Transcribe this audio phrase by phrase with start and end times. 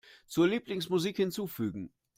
[0.25, 1.91] Zur Lieblingsmusik hinzufügen.